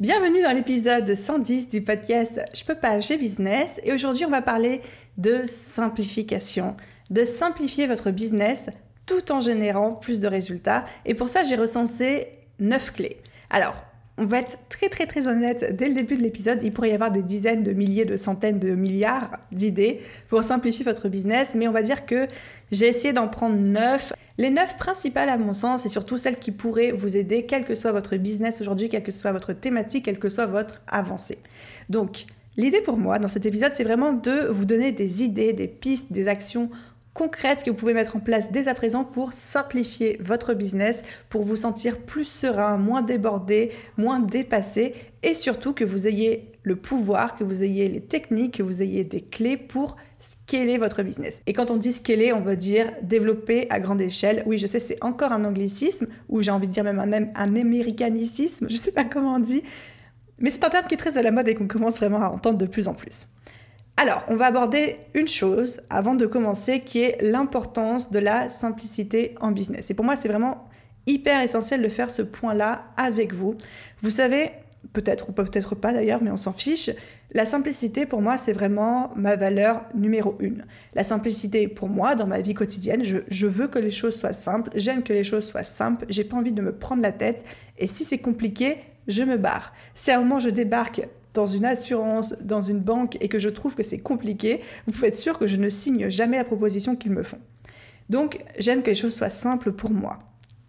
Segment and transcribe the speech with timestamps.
[0.00, 4.42] Bienvenue dans l'épisode 110 du podcast Je peux pas, j'ai business et aujourd'hui on va
[4.42, 4.80] parler
[5.18, 6.76] de simplification,
[7.10, 8.70] de simplifier votre business
[9.06, 12.26] tout en générant plus de résultats et pour ça j'ai recensé
[12.58, 13.18] 9 clés.
[13.50, 13.76] Alors,
[14.16, 16.94] on va être très très très honnête dès le début de l'épisode, il pourrait y
[16.94, 21.66] avoir des dizaines de milliers, de centaines de milliards d'idées pour simplifier votre business, mais
[21.66, 22.26] on va dire que
[22.70, 26.50] j'ai essayé d'en prendre 9 les neuf principales, à mon sens, et surtout celles qui
[26.50, 30.18] pourraient vous aider, quel que soit votre business aujourd'hui, quelle que soit votre thématique, quelle
[30.18, 31.38] que soit votre avancée.
[31.88, 32.26] Donc,
[32.56, 36.12] l'idée pour moi dans cet épisode, c'est vraiment de vous donner des idées, des pistes,
[36.12, 36.68] des actions
[37.14, 41.44] concrètes que vous pouvez mettre en place dès à présent pour simplifier votre business, pour
[41.44, 47.36] vous sentir plus serein, moins débordé, moins dépassé et surtout que vous ayez le pouvoir,
[47.36, 51.42] que vous ayez les techniques, que vous ayez des clés pour scaler votre business.
[51.46, 54.42] Et quand on dit scaler, on veut dire développer à grande échelle.
[54.46, 57.56] Oui, je sais, c'est encore un anglicisme, ou j'ai envie de dire même un, un
[57.56, 59.62] américanicisme, je sais pas comment on dit,
[60.38, 62.28] mais c'est un terme qui est très à la mode et qu'on commence vraiment à
[62.28, 63.28] entendre de plus en plus.
[63.96, 69.34] Alors, on va aborder une chose avant de commencer qui est l'importance de la simplicité
[69.40, 69.90] en business.
[69.90, 70.68] Et pour moi, c'est vraiment
[71.06, 73.56] hyper essentiel de faire ce point-là avec vous.
[74.02, 74.50] Vous savez,
[74.92, 76.90] peut-être ou peut-être pas d'ailleurs, mais on s'en fiche.
[77.32, 80.64] La simplicité, pour moi, c'est vraiment ma valeur numéro une.
[80.94, 84.70] La simplicité, pour moi, dans ma vie quotidienne, je, veux que les choses soient simples,
[84.74, 87.44] j'aime que les choses soient simples, j'ai pas envie de me prendre la tête,
[87.78, 89.72] et si c'est compliqué, je me barre.
[89.94, 91.02] Si à un moment je débarque
[91.34, 95.08] dans une assurance, dans une banque, et que je trouve que c'est compliqué, vous pouvez
[95.08, 97.40] être sûr que je ne signe jamais la proposition qu'ils me font.
[98.08, 100.18] Donc, j'aime que les choses soient simples pour moi.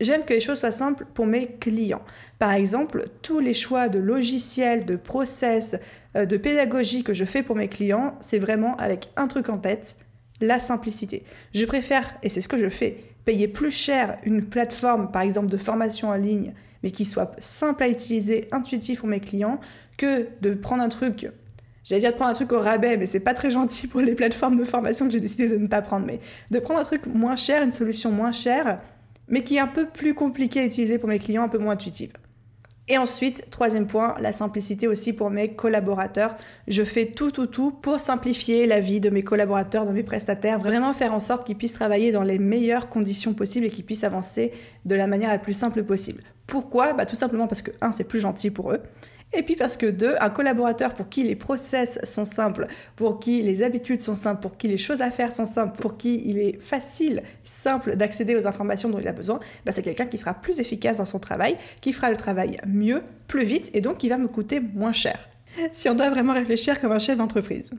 [0.01, 2.01] J'aime que les choses soient simples pour mes clients.
[2.37, 5.77] Par exemple, tous les choix de logiciels, de process,
[6.17, 9.57] euh, de pédagogie que je fais pour mes clients, c'est vraiment avec un truc en
[9.57, 9.97] tête,
[10.41, 11.23] la simplicité.
[11.53, 15.49] Je préfère, et c'est ce que je fais, payer plus cher une plateforme, par exemple,
[15.49, 16.53] de formation en ligne,
[16.83, 19.59] mais qui soit simple à utiliser, intuitif pour mes clients,
[19.97, 21.27] que de prendre un truc
[21.85, 24.15] J'allais dire de prendre un truc au rabais, mais c'est pas très gentil pour les
[24.15, 26.07] plateformes de formation que j'ai décidé de ne pas prendre.
[26.07, 26.19] Mais
[26.49, 28.81] de prendre un truc moins cher, une solution moins chère,
[29.27, 31.73] mais qui est un peu plus compliqué à utiliser pour mes clients, un peu moins
[31.73, 32.11] intuitive.
[32.87, 36.35] Et ensuite, troisième point, la simplicité aussi pour mes collaborateurs.
[36.67, 40.59] Je fais tout, tout, tout pour simplifier la vie de mes collaborateurs, de mes prestataires,
[40.59, 44.03] vraiment faire en sorte qu'ils puissent travailler dans les meilleures conditions possibles et qu'ils puissent
[44.03, 44.53] avancer
[44.85, 46.23] de la manière la plus simple possible.
[46.45, 46.93] Pourquoi?
[46.93, 48.81] Bah, Tout simplement parce que, un, c'est plus gentil pour eux.
[49.35, 53.41] Et puis parce que deux, un collaborateur pour qui les process sont simples, pour qui
[53.41, 56.37] les habitudes sont simples, pour qui les choses à faire sont simples, pour qui il
[56.37, 60.33] est facile, simple d'accéder aux informations dont il a besoin, bah c'est quelqu'un qui sera
[60.33, 64.09] plus efficace dans son travail, qui fera le travail mieux, plus vite et donc qui
[64.09, 65.17] va me coûter moins cher.
[65.71, 67.71] Si on doit vraiment réfléchir comme un chef d'entreprise.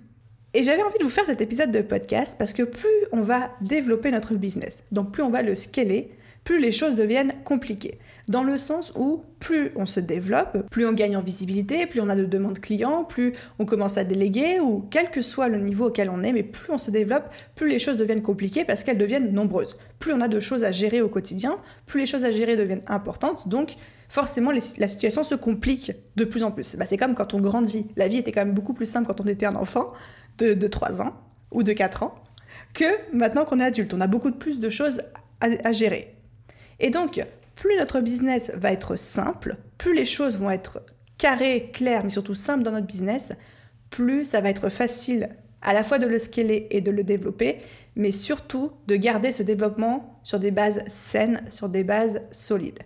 [0.55, 3.51] Et j'avais envie de vous faire cet épisode de podcast parce que plus on va
[3.61, 6.11] développer notre business, donc plus on va le scaler,
[6.47, 7.99] plus les choses deviennent compliquées.
[8.29, 12.09] Dans le sens où plus on se développe, plus on gagne en visibilité, plus on
[12.09, 15.89] a de demandes clients, plus on commence à déléguer, ou quel que soit le niveau
[15.89, 18.97] auquel on est, mais plus on se développe, plus les choses deviennent compliquées parce qu'elles
[18.97, 19.77] deviennent nombreuses.
[19.99, 22.85] Plus on a de choses à gérer au quotidien, plus les choses à gérer deviennent
[22.87, 23.75] importantes, donc
[24.09, 26.77] forcément la situation se complique de plus en plus.
[26.77, 27.89] Bah, c'est comme quand on grandit.
[27.97, 29.93] La vie était quand même beaucoup plus simple quand on était un enfant
[30.39, 31.13] de, de 3 ans
[31.51, 32.15] ou de 4 ans
[32.73, 33.93] que maintenant qu'on est adulte.
[33.95, 35.03] On a beaucoup plus de choses
[35.41, 36.16] à gérer.
[36.81, 40.83] Et donc, plus notre business va être simple, plus les choses vont être
[41.19, 43.33] carrées, claires, mais surtout simples dans notre business,
[43.91, 45.31] plus ça va être facile
[45.63, 47.59] à la fois de le scaler et de le développer,
[47.97, 52.81] mais surtout de garder ce développement sur des bases saines, sur des bases solides.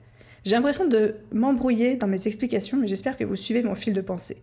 [0.44, 4.00] J'ai l'impression de m'embrouiller dans mes explications, mais j'espère que vous suivez mon fil de
[4.00, 4.40] pensée.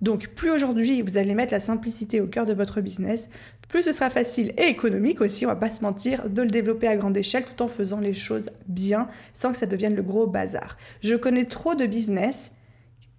[0.00, 3.30] Donc plus aujourd'hui vous allez mettre la simplicité au cœur de votre business,
[3.68, 6.86] plus ce sera facile et économique aussi, on va pas se mentir, de le développer
[6.86, 10.26] à grande échelle tout en faisant les choses bien sans que ça devienne le gros
[10.26, 10.76] bazar.
[11.02, 12.52] Je connais trop de business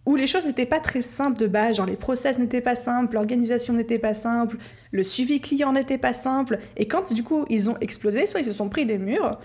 [0.06, 3.16] où les choses n'étaient pas très simples de base, genre les process n'étaient pas simples,
[3.16, 4.57] l'organisation n'était pas simple,
[4.92, 8.45] le suivi client n'était pas simple, et quand du coup ils ont explosé, soit ils
[8.45, 9.39] se sont pris des murs,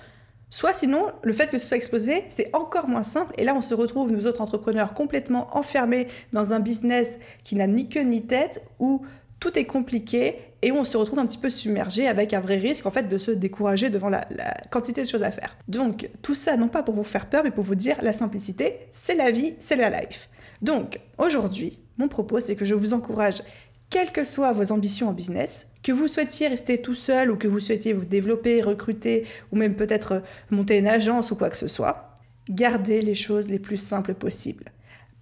[0.51, 3.33] Soit sinon, le fait que ce soit exposé, c'est encore moins simple.
[3.39, 7.69] Et là, on se retrouve, nous autres entrepreneurs, complètement enfermés dans un business qui n'a
[7.69, 9.07] ni queue ni tête, où
[9.39, 12.59] tout est compliqué et où on se retrouve un petit peu submergé avec un vrai
[12.59, 15.57] risque en fait de se décourager devant la, la, quantité de choses à faire.
[15.69, 18.77] Donc tout ça non pas pour vous faire peur mais pour vous dire la simplicité
[18.93, 20.29] c'est la vie, c'est la life.
[20.61, 23.43] Donc aujourd'hui mon propos c'est que je vous encourage
[23.91, 27.49] quelles que soient vos ambitions en business, que vous souhaitiez rester tout seul ou que
[27.49, 31.69] vous souhaitiez vous développer, recruter ou même peut-être monter une agence ou quoi que ce
[31.69, 32.15] soit,
[32.49, 34.67] gardez les choses les plus simples possibles.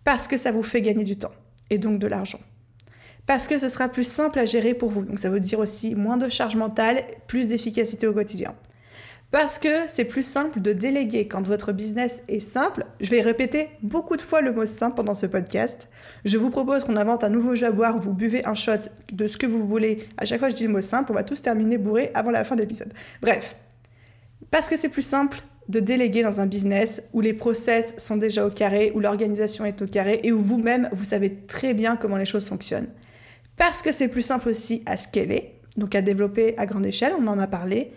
[0.05, 1.33] Parce que ça vous fait gagner du temps
[1.71, 2.41] et donc de l'argent.
[3.27, 5.05] Parce que ce sera plus simple à gérer pour vous.
[5.05, 8.55] Donc ça veut dire aussi moins de charge mentale, plus d'efficacité au quotidien.
[9.31, 12.87] Parce que c'est plus simple de déléguer quand votre business est simple.
[12.99, 15.91] Je vais répéter beaucoup de fois le mot simple pendant ce podcast.
[16.25, 19.47] Je vous propose qu'on invente un nouveau jaguar, vous buvez un shot de ce que
[19.47, 20.09] vous voulez.
[20.17, 22.31] À chaque fois que je dis le mot simple, on va tous terminer bourré avant
[22.31, 22.95] la fin de l'épisode.
[23.21, 23.57] Bref,
[24.51, 28.47] parce que c'est plus simple de déléguer dans un business où les process sont déjà
[28.47, 32.17] au carré, où l'organisation est au carré et où vous-même, vous savez très bien comment
[32.17, 32.89] les choses fonctionnent.
[33.59, 37.27] Parce que c'est plus simple aussi à scaler, donc à développer à grande échelle, on
[37.27, 37.93] en a parlé.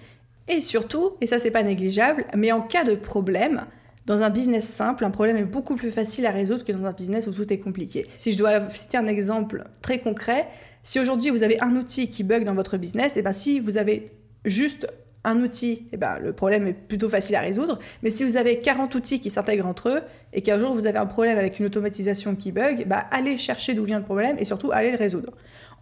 [0.51, 3.65] Et surtout, et ça c'est pas négligeable, mais en cas de problème,
[4.06, 6.92] dans un business simple, un problème est beaucoup plus facile à résoudre que dans un
[6.92, 8.06] business où tout est compliqué.
[8.18, 10.50] Si je dois citer un exemple très concret,
[10.83, 13.77] si aujourd'hui vous avez un outil qui bug dans votre business, et bien si vous
[13.77, 14.12] avez
[14.44, 14.88] juste
[15.24, 17.80] un outil, eh ben, le problème est plutôt facile à résoudre.
[18.03, 20.01] Mais si vous avez 40 outils qui s'intègrent entre eux
[20.33, 23.74] et qu'un jour vous avez un problème avec une automatisation qui bug, bah, allez chercher
[23.74, 25.31] d'où vient le problème et surtout allez le résoudre.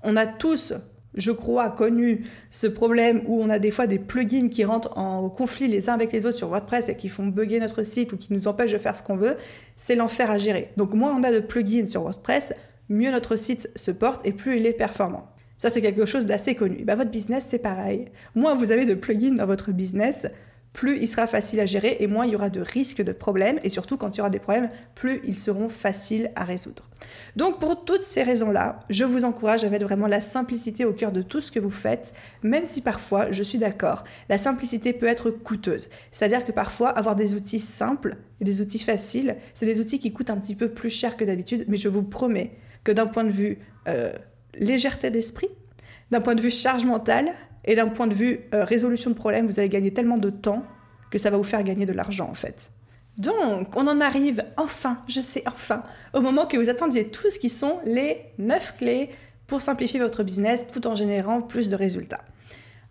[0.04, 0.74] On a tous,
[1.19, 5.30] je crois, connu ce problème où on a des fois des plugins qui rentrent en
[5.30, 8.18] conflit les uns avec les autres sur WordPress et qui font bugger notre site ou
[8.18, 9.36] qui nous empêchent de faire ce qu'on veut.
[9.75, 10.69] C'est l'enfer à gérer.
[10.77, 12.54] Donc moins on a de plugins sur WordPress,
[12.89, 15.27] mieux notre site se porte et plus il est performant.
[15.57, 16.86] Ça, c'est quelque chose d'assez connu.
[16.86, 18.06] Bah, votre business, c'est pareil.
[18.33, 20.25] Moins vous avez de plugins dans votre business,
[20.74, 23.60] plus il sera facile à gérer et moins il y aura de risques de problèmes.
[23.63, 26.89] Et surtout, quand il y aura des problèmes, plus ils seront faciles à résoudre.
[27.36, 31.12] Donc, pour toutes ces raisons-là, je vous encourage à mettre vraiment la simplicité au cœur
[31.12, 32.13] de tout ce que vous faites,
[32.44, 35.89] même si parfois, je suis d'accord, la simplicité peut être coûteuse.
[36.12, 40.13] C'est-à-dire que parfois, avoir des outils simples et des outils faciles, c'est des outils qui
[40.13, 43.24] coûtent un petit peu plus cher que d'habitude, mais je vous promets que d'un point
[43.24, 44.13] de vue euh,
[44.56, 45.50] légèreté d'esprit,
[46.12, 47.33] d'un point de vue charge mentale
[47.69, 50.66] et d'un point de vue euh, résolution de problème, vous allez gagner tellement de temps
[51.12, 52.71] que ça va vous faire gagner de l'argent en fait.
[53.19, 55.83] Donc, on en arrive enfin, je sais enfin,
[56.16, 59.12] au moment que vous attendiez tous qui sont les 9 clés
[59.45, 62.21] pour simplifier votre business tout en générant plus de résultats.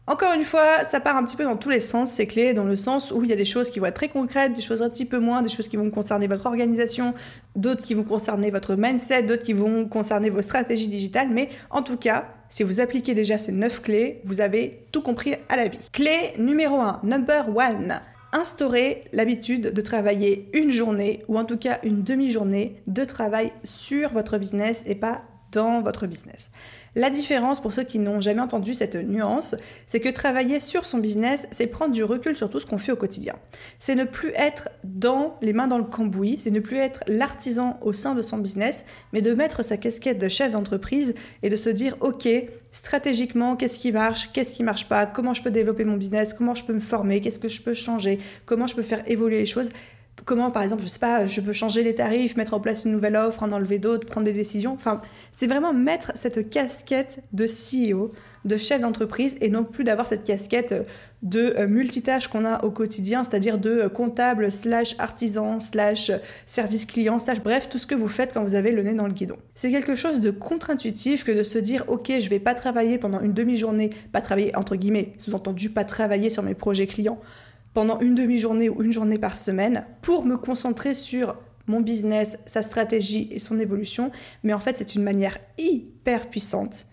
[0.09, 2.65] Encore une fois, ça part un petit peu dans tous les sens, ces clés, dans
[2.65, 4.81] le sens où il y a des choses qui vont être très concrètes, des choses
[4.81, 7.13] un petit peu moins, des choses qui vont concerner votre organisation,
[7.57, 11.83] d'autres qui vont concerner votre mindset, d'autres qui vont concerner vos stratégies digitales, mais en
[11.83, 15.69] tout cas, si vous appliquez déjà ces 9 clés, vous avez tout compris à la
[15.69, 15.91] vie.
[15.93, 18.01] Clé numéro 1, number 1.
[18.33, 24.11] Instaurez l'habitude de travailler une journée ou en tout cas une demi-journée de travail sur
[24.15, 25.21] votre business et pas
[25.53, 26.51] dans votre business.
[26.95, 29.55] La différence, pour ceux qui n'ont jamais entendu cette nuance,
[29.87, 32.93] c'est que travailler sur son business, c'est prendre du recul sur tout ce qu'on fait
[32.93, 33.37] au quotidien.
[33.79, 37.79] C'est ne plus être dans les mains dans le cambouis, c'est ne plus être l'artisan
[37.83, 41.57] au sein de son business, mais de mettre sa casquette de chef d'entreprise et de
[41.57, 42.27] se dire, OK,
[42.73, 46.55] stratégiquement, qu'est-ce qui marche, qu'est-ce qui marche pas, comment je peux développer mon business, comment
[46.55, 49.47] je peux me former, qu'est-ce que je peux changer, comment je peux faire évoluer les
[49.47, 49.71] choses
[50.25, 52.93] comment, par exemple, je sais pas, je peux changer les tarifs, mettre en place une
[52.93, 54.73] nouvelle offre, en enlever d'autres, prendre des décisions.
[54.73, 55.01] Enfin,
[55.33, 58.13] c'est vraiment mettre cette casquette de CEO,
[58.45, 60.75] de chef d'entreprise, et non plus d'avoir cette casquette
[61.23, 66.13] de euh, multitâche qu'on a au quotidien, c'est-à-dire de euh, comptable slash artisan slash
[66.47, 69.07] service client slash bref, tout ce que vous faites quand vous avez le nez dans
[69.07, 69.37] le guidon.
[69.55, 73.21] C'est quelque chose de contre-intuitif que de se dire, ok, je vais pas travailler pendant
[73.21, 77.19] une demi-journée, pas travailler entre guillemets, sous-entendu pas travailler sur mes projets clients
[77.75, 82.63] pendant une demi-journée ou une journée par semaine pour me concentrer sur mon business, sa
[82.63, 84.11] stratégie et son évolution.
[84.43, 86.87] Mais en fait, c'est une manière hyper puissante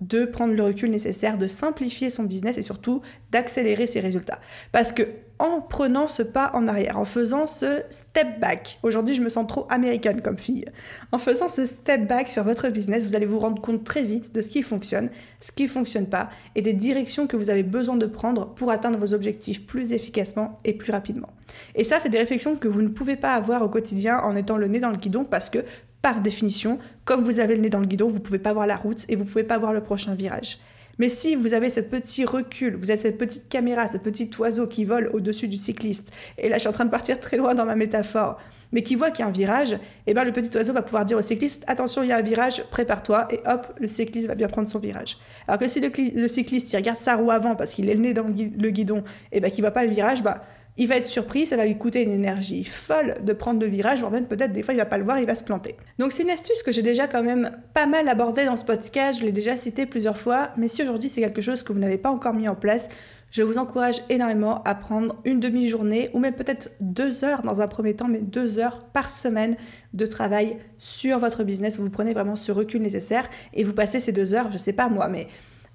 [0.00, 4.40] de prendre le recul nécessaire, de simplifier son business et surtout d'accélérer ses résultats.
[4.72, 5.02] Parce que
[5.38, 9.46] en prenant ce pas en arrière, en faisant ce step back, aujourd'hui je me sens
[9.46, 10.64] trop américaine comme fille,
[11.12, 14.34] en faisant ce step back sur votre business, vous allez vous rendre compte très vite
[14.34, 15.10] de ce qui fonctionne,
[15.40, 18.70] ce qui ne fonctionne pas et des directions que vous avez besoin de prendre pour
[18.70, 21.30] atteindre vos objectifs plus efficacement et plus rapidement.
[21.74, 24.56] Et ça, c'est des réflexions que vous ne pouvez pas avoir au quotidien en étant
[24.56, 25.64] le nez dans le guidon parce que
[26.02, 28.66] par définition, comme vous avez le nez dans le guidon, vous ne pouvez pas voir
[28.66, 30.58] la route et vous ne pouvez pas voir le prochain virage.
[30.98, 34.66] Mais si vous avez ce petit recul, vous êtes cette petite caméra, ce petit oiseau
[34.66, 37.54] qui vole au-dessus du cycliste, et là je suis en train de partir très loin
[37.54, 38.38] dans ma métaphore,
[38.72, 41.04] mais qui voit qu'il y a un virage, eh ben le petit oiseau va pouvoir
[41.04, 44.34] dire au cycliste attention, il y a un virage, prépare-toi, et hop, le cycliste va
[44.34, 45.18] bien prendre son virage.
[45.46, 48.14] Alors que si le, cycliste il regarde sa roue avant parce qu'il est le nez
[48.14, 48.98] dans le guidon,
[49.30, 50.42] et eh ben qu'il voit pas le virage, bah
[50.76, 54.00] il va être surpris, ça va lui coûter une énergie folle de prendre le virage,
[54.00, 55.76] voire même peut-être des fois il va pas le voir, il va se planter.
[55.98, 59.20] Donc c'est une astuce que j'ai déjà quand même pas mal abordée dans ce podcast,
[59.20, 61.98] je l'ai déjà cité plusieurs fois, mais si aujourd'hui c'est quelque chose que vous n'avez
[61.98, 62.88] pas encore mis en place,
[63.30, 67.66] je vous encourage énormément à prendre une demi-journée ou même peut-être deux heures dans un
[67.66, 69.56] premier temps, mais deux heures par semaine
[69.92, 71.80] de travail sur votre business.
[71.80, 74.88] Vous prenez vraiment ce recul nécessaire et vous passez ces deux heures, je sais pas
[74.88, 75.26] moi, mais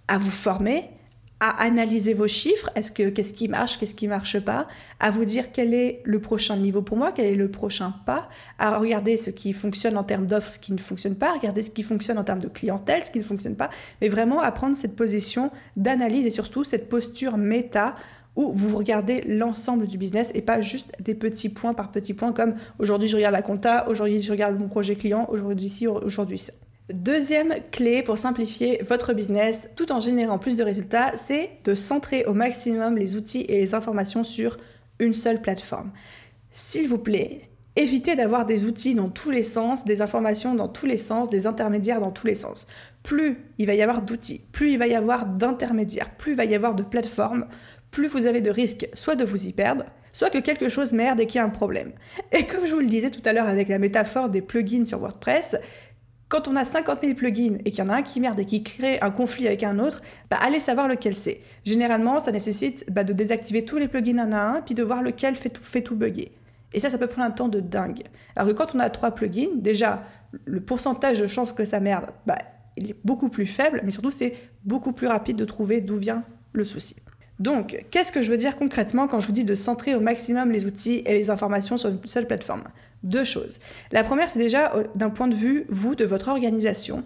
[0.07, 0.89] à vous former,
[1.39, 4.67] à analyser vos chiffres, est-ce que qu'est-ce qui marche, qu'est-ce qui marche pas,
[4.99, 8.29] à vous dire quel est le prochain niveau pour moi, quel est le prochain pas,
[8.57, 11.61] à regarder ce qui fonctionne en termes d'offres, ce qui ne fonctionne pas, à regarder
[11.61, 13.69] ce qui fonctionne en termes de clientèle, ce qui ne fonctionne pas,
[14.01, 17.95] mais vraiment à prendre cette position d'analyse et surtout cette posture méta
[18.35, 22.31] où vous regardez l'ensemble du business et pas juste des petits points par petits points
[22.31, 26.37] comme aujourd'hui je regarde la compta, aujourd'hui je regarde mon projet client, aujourd'hui ci, aujourd'hui
[26.37, 26.53] ça.
[26.93, 32.25] Deuxième clé pour simplifier votre business tout en générant plus de résultats, c'est de centrer
[32.25, 34.57] au maximum les outils et les informations sur
[34.97, 35.91] une seule plateforme.
[36.49, 37.41] S'il vous plaît,
[37.75, 41.45] évitez d'avoir des outils dans tous les sens, des informations dans tous les sens, des
[41.45, 42.65] intermédiaires dans tous les sens.
[43.03, 46.45] Plus il va y avoir d'outils, plus il va y avoir d'intermédiaires, plus il va
[46.45, 47.45] y avoir de plateformes,
[47.91, 51.19] plus vous avez de risques soit de vous y perdre, soit que quelque chose merde
[51.19, 51.91] et qu'il y a un problème.
[52.31, 54.99] Et comme je vous le disais tout à l'heure avec la métaphore des plugins sur
[54.99, 55.55] WordPress,
[56.29, 58.45] quand on a 50 000 plugins et qu'il y en a un qui merde et
[58.45, 61.41] qui crée un conflit avec un autre, bah allez savoir lequel c'est.
[61.65, 65.01] Généralement, ça nécessite bah, de désactiver tous les plugins un à un, puis de voir
[65.01, 66.31] lequel fait tout, fait tout bugger.
[66.71, 68.03] Et ça, ça peut prendre un temps de dingue.
[68.35, 70.03] Alors que quand on a trois plugins, déjà,
[70.45, 72.37] le pourcentage de chances que ça merde, bah,
[72.77, 76.23] il est beaucoup plus faible, mais surtout, c'est beaucoup plus rapide de trouver d'où vient
[76.53, 76.95] le souci.
[77.39, 80.51] Donc, qu'est-ce que je veux dire concrètement quand je vous dis de centrer au maximum
[80.51, 82.63] les outils et les informations sur une seule plateforme?
[83.03, 83.59] Deux choses.
[83.93, 87.05] La première, c'est déjà euh, d'un point de vue, vous, de votre organisation,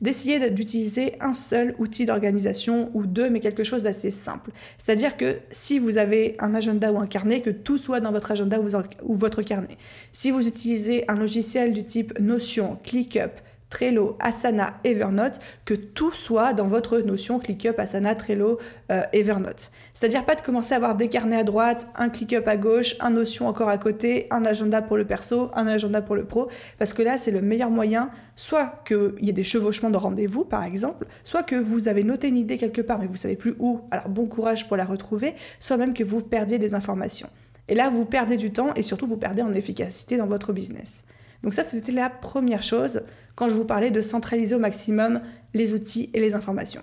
[0.00, 4.52] d'essayer d'utiliser un seul outil d'organisation ou deux, mais quelque chose d'assez simple.
[4.78, 8.30] C'est-à-dire que si vous avez un agenda ou un carnet, que tout soit dans votre
[8.30, 9.76] agenda ou votre carnet.
[10.14, 13.32] Si vous utilisez un logiciel du type Notion, ClickUp,
[13.74, 18.60] Trello, Asana, Evernote, que tout soit dans votre notion ClickUp, Asana, Trello,
[18.92, 19.72] euh, Evernote.
[19.94, 23.10] C'est-à-dire pas de commencer à avoir des carnets à droite, un ClickUp à gauche, un
[23.10, 26.94] notion encore à côté, un agenda pour le perso, un agenda pour le pro, parce
[26.94, 30.62] que là c'est le meilleur moyen, soit qu'il y ait des chevauchements de rendez-vous par
[30.62, 33.80] exemple, soit que vous avez noté une idée quelque part mais vous savez plus où,
[33.90, 37.28] alors bon courage pour la retrouver, soit même que vous perdiez des informations.
[37.66, 41.06] Et là, vous perdez du temps et surtout vous perdez en efficacité dans votre business.
[41.42, 43.02] Donc ça, c'était la première chose
[43.34, 45.20] quand je vous parlais de centraliser au maximum
[45.54, 46.82] les outils et les informations.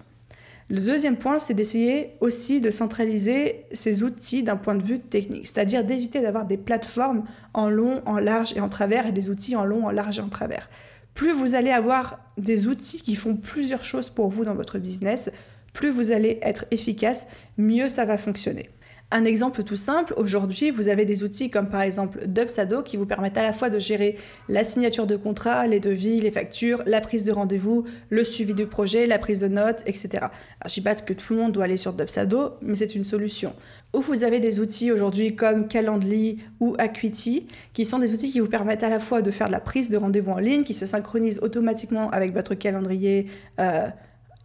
[0.70, 5.48] Le deuxième point, c'est d'essayer aussi de centraliser ces outils d'un point de vue technique,
[5.48, 9.58] c'est-à-dire d'éviter d'avoir des plateformes en long, en large et en travers et des outils
[9.58, 10.70] en long, en large et en travers.
[11.14, 15.30] Plus vous allez avoir des outils qui font plusieurs choses pour vous dans votre business,
[15.74, 17.28] plus vous allez être efficace,
[17.58, 18.70] mieux ça va fonctionner.
[19.14, 23.06] Un exemple tout simple, aujourd'hui, vous avez des outils comme par exemple Dubsado qui vous
[23.06, 27.02] permettent à la fois de gérer la signature de contrat, les devis, les factures, la
[27.02, 30.10] prise de rendez-vous, le suivi du projet, la prise de notes, etc.
[30.14, 30.32] Alors,
[30.68, 33.54] je dis pas que tout le monde doit aller sur Dubsado, mais c'est une solution.
[33.94, 38.40] Ou vous avez des outils aujourd'hui comme Calendly ou Acuity, qui sont des outils qui
[38.40, 40.74] vous permettent à la fois de faire de la prise de rendez-vous en ligne, qui
[40.74, 43.28] se synchronisent automatiquement avec votre calendrier.
[43.60, 43.90] Euh,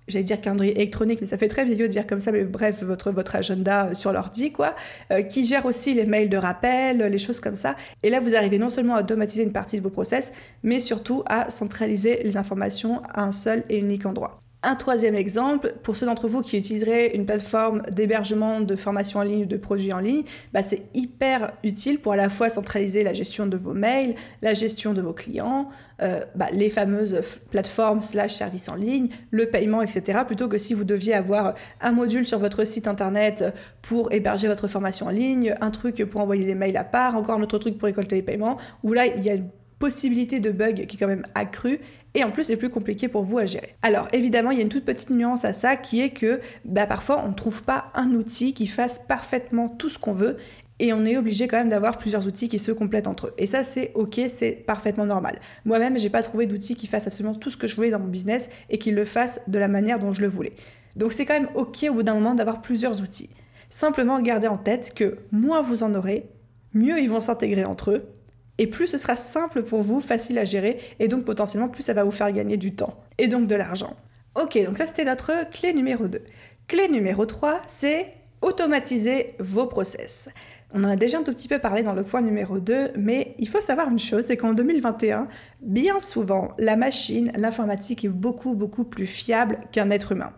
[0.08, 2.82] j'allais dire calendrier électronique, mais ça fait très vieillot de dire comme ça, mais bref,
[2.82, 4.74] votre, votre agenda sur l'ordi, quoi,
[5.10, 7.76] euh, qui gère aussi les mails de rappel, les choses comme ça.
[8.02, 10.32] Et là, vous arrivez non seulement à automatiser une partie de vos process,
[10.62, 14.45] mais surtout à centraliser les informations à un seul et unique endroit.
[14.68, 19.22] Un troisième exemple, pour ceux d'entre vous qui utiliseraient une plateforme d'hébergement de formation en
[19.22, 23.04] ligne ou de produits en ligne, bah c'est hyper utile pour à la fois centraliser
[23.04, 25.68] la gestion de vos mails, la gestion de vos clients,
[26.02, 30.22] euh, bah, les fameuses plateformes slash services en ligne, le paiement, etc.
[30.26, 33.44] Plutôt que si vous deviez avoir un module sur votre site internet
[33.82, 37.36] pour héberger votre formation en ligne, un truc pour envoyer les mails à part, encore
[37.36, 40.50] un autre truc pour récolter les paiements, où là il y a une possibilité de
[40.50, 41.80] bug qui est quand même accrue
[42.16, 43.76] et en plus c'est plus compliqué pour vous à gérer.
[43.82, 46.86] Alors évidemment il y a une toute petite nuance à ça qui est que bah,
[46.86, 50.38] parfois on ne trouve pas un outil qui fasse parfaitement tout ce qu'on veut
[50.78, 53.34] et on est obligé quand même d'avoir plusieurs outils qui se complètent entre eux.
[53.38, 55.40] Et ça, c'est ok, c'est parfaitement normal.
[55.64, 58.08] Moi-même, j'ai pas trouvé d'outil qui fasse absolument tout ce que je voulais dans mon
[58.08, 60.52] business et qui le fasse de la manière dont je le voulais.
[60.94, 63.30] Donc c'est quand même ok au bout d'un moment d'avoir plusieurs outils.
[63.68, 66.30] Simplement gardez en tête que moins vous en aurez,
[66.72, 68.15] mieux ils vont s'intégrer entre eux
[68.58, 71.94] et plus ce sera simple pour vous, facile à gérer, et donc potentiellement plus ça
[71.94, 73.96] va vous faire gagner du temps, et donc de l'argent.
[74.34, 76.20] Ok, donc ça c'était notre clé numéro 2.
[76.68, 80.28] Clé numéro 3, c'est automatiser vos process.
[80.72, 83.34] On en a déjà un tout petit peu parlé dans le point numéro 2, mais
[83.38, 85.28] il faut savoir une chose, c'est qu'en 2021,
[85.60, 90.32] bien souvent, la machine, l'informatique est beaucoup, beaucoup plus fiable qu'un être humain.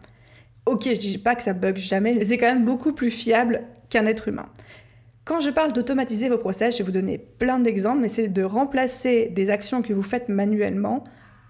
[0.67, 3.63] Ok, je dis pas que ça bug jamais, mais c'est quand même beaucoup plus fiable
[3.89, 4.51] qu'un être humain.
[5.29, 8.43] Quand je parle d'automatiser vos process, je vais vous donner plein d'exemples, mais c'est de
[8.43, 11.05] remplacer des actions que vous faites manuellement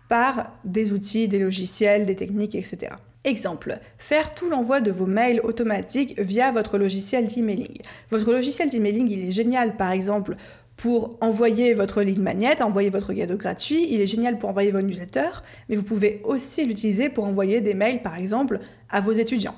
[0.08, 2.90] par des outils, des logiciels, des techniques, etc.
[3.22, 7.78] Exemple, faire tout l'envoi de vos mails automatiques via votre logiciel d'emailing.
[8.10, 10.34] Votre logiciel d'emailing, il est génial par exemple
[10.76, 14.82] pour envoyer votre ligne magnet, envoyer votre cadeau gratuit, il est génial pour envoyer vos
[14.82, 18.58] newsletters, mais vous pouvez aussi l'utiliser pour envoyer des mails par exemple
[18.90, 19.54] à vos étudiants,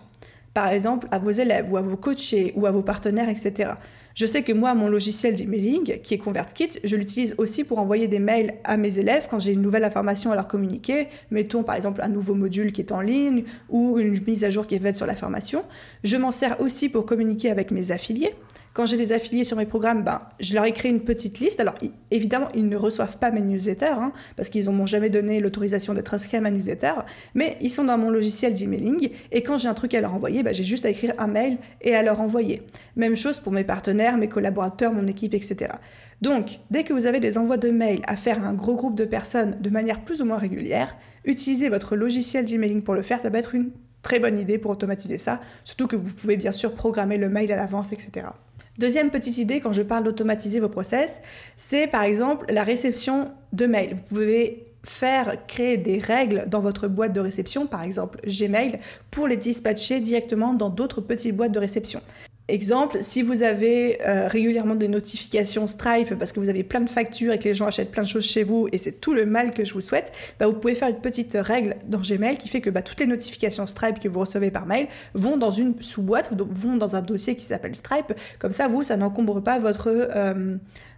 [0.54, 3.72] par exemple à vos élèves ou à vos coachés ou à vos partenaires, etc.
[4.14, 8.08] Je sais que moi, mon logiciel d'emailing, qui est ConvertKit, je l'utilise aussi pour envoyer
[8.08, 11.08] des mails à mes élèves quand j'ai une nouvelle information à leur communiquer.
[11.30, 14.66] Mettons par exemple un nouveau module qui est en ligne ou une mise à jour
[14.66, 15.64] qui est faite sur la formation.
[16.02, 18.34] Je m'en sers aussi pour communiquer avec mes affiliés.
[18.72, 21.58] Quand j'ai des affiliés sur mes programmes, ben, je leur ai créé une petite liste.
[21.58, 21.74] Alors,
[22.12, 25.92] évidemment, ils ne reçoivent pas mes newsletters, hein, parce qu'ils ne m'ont jamais donné l'autorisation
[25.92, 26.92] d'être inscrits à ma newsletter,
[27.34, 30.44] mais ils sont dans mon logiciel d'emailing, et quand j'ai un truc à leur envoyer,
[30.44, 32.62] ben, j'ai juste à écrire un mail et à leur envoyer.
[32.94, 35.72] Même chose pour mes partenaires, mes collaborateurs, mon équipe, etc.
[36.20, 38.94] Donc, dès que vous avez des envois de mails à faire à un gros groupe
[38.94, 43.20] de personnes de manière plus ou moins régulière, utilisez votre logiciel d'emailing pour le faire,
[43.20, 43.72] ça va être une
[44.02, 47.50] très bonne idée pour automatiser ça, surtout que vous pouvez bien sûr programmer le mail
[47.52, 48.26] à l'avance, etc.
[48.78, 51.20] Deuxième petite idée quand je parle d'automatiser vos process,
[51.56, 53.94] c'est par exemple la réception de mails.
[53.94, 59.28] Vous pouvez faire créer des règles dans votre boîte de réception, par exemple Gmail, pour
[59.28, 62.00] les dispatcher directement dans d'autres petites boîtes de réception.
[62.50, 66.90] Exemple, si vous avez euh, régulièrement des notifications Stripe parce que vous avez plein de
[66.90, 69.24] factures et que les gens achètent plein de choses chez vous et c'est tout le
[69.24, 72.48] mal que je vous souhaite, bah, vous pouvez faire une petite règle dans Gmail qui
[72.48, 75.80] fait que bah, toutes les notifications Stripe que vous recevez par mail vont dans une
[75.80, 78.12] sous-boîte ou vont dans un dossier qui s'appelle Stripe.
[78.40, 79.88] Comme ça, vous, ça n'encombre pas votre...
[79.88, 80.56] Euh,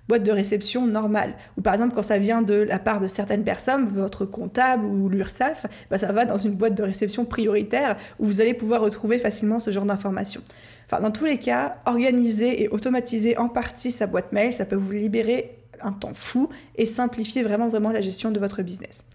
[0.09, 1.35] boîte de réception normale.
[1.57, 5.09] Ou par exemple, quand ça vient de la part de certaines personnes, votre comptable ou
[5.09, 9.19] l'URSSAF, bah, ça va dans une boîte de réception prioritaire où vous allez pouvoir retrouver
[9.19, 10.43] facilement ce genre d'informations.
[10.87, 14.77] Enfin, dans tous les cas, organiser et automatiser en partie sa boîte mail, ça peut
[14.77, 19.07] vous libérer un temps fou et simplifier vraiment, vraiment la gestion de votre business.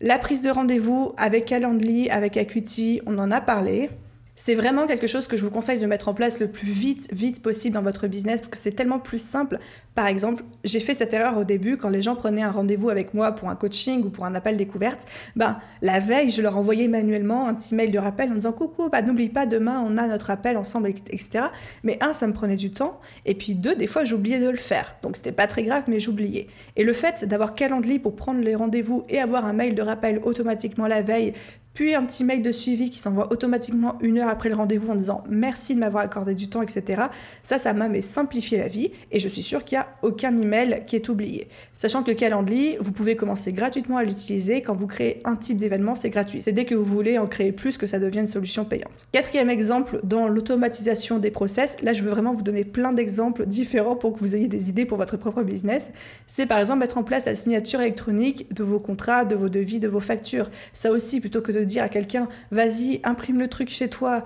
[0.00, 3.90] La prise de rendez-vous avec Calendly, avec Acuity, on en a parlé.
[4.38, 7.08] C'est vraiment quelque chose que je vous conseille de mettre en place le plus vite,
[7.10, 9.58] vite possible dans votre business parce que c'est tellement plus simple.
[9.94, 13.14] Par exemple, j'ai fait cette erreur au début quand les gens prenaient un rendez-vous avec
[13.14, 15.06] moi pour un coaching ou pour un appel découverte.
[15.36, 18.90] Ben, la veille, je leur envoyais manuellement un petit mail de rappel en disant coucou,
[18.90, 21.46] bah, n'oublie pas, demain on a notre appel ensemble, etc.
[21.82, 23.00] Mais un, ça me prenait du temps.
[23.24, 24.96] Et puis deux, des fois, j'oubliais de le faire.
[25.02, 26.48] Donc c'était pas très grave, mais j'oubliais.
[26.76, 30.20] Et le fait d'avoir Calendly pour prendre les rendez-vous et avoir un mail de rappel
[30.22, 31.32] automatiquement la veille,
[31.76, 34.94] puis un petit mail de suivi qui s'envoie automatiquement une heure après le rendez-vous en
[34.94, 37.02] disant merci de m'avoir accordé du temps, etc.
[37.42, 40.84] Ça, ça m'a simplifié la vie et je suis sûre qu'il n'y a aucun email
[40.86, 41.48] qui est oublié.
[41.72, 45.94] Sachant que Calendly, vous pouvez commencer gratuitement à l'utiliser quand vous créez un type d'événement,
[45.96, 46.40] c'est gratuit.
[46.40, 49.06] C'est dès que vous voulez en créer plus que ça devient une solution payante.
[49.12, 53.96] Quatrième exemple dans l'automatisation des process, là je veux vraiment vous donner plein d'exemples différents
[53.96, 55.92] pour que vous ayez des idées pour votre propre business.
[56.26, 59.78] C'est par exemple mettre en place la signature électronique de vos contrats, de vos devis,
[59.78, 60.50] de vos factures.
[60.72, 64.24] Ça aussi, plutôt que de dire à quelqu'un, vas-y, imprime le truc chez toi,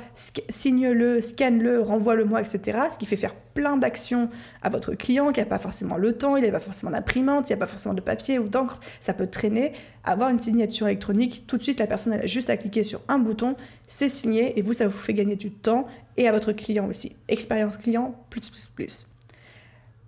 [0.48, 2.79] signe-le, scanne-le, renvoie-le-moi, etc.
[2.92, 4.31] Ce qui fait faire plein d'actions
[4.62, 7.53] à votre client qui n'a pas forcément le temps, il n'a pas forcément d'imprimante, il
[7.53, 9.72] n'y a pas forcément de papier ou d'encre, ça peut traîner.
[10.05, 13.00] Avoir une signature électronique, tout de suite, la personne elle a juste à cliquer sur
[13.09, 16.53] un bouton, c'est signé et vous, ça vous fait gagner du temps et à votre
[16.53, 17.16] client aussi.
[17.29, 19.10] Expérience client, plus, plus, plus.